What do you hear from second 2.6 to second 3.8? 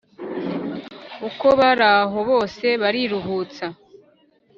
bariruhutsa.